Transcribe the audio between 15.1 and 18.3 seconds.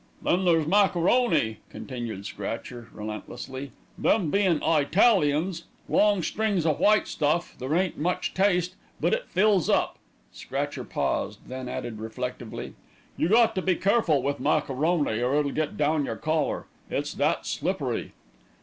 or it'll get down your collar; it's that slippery."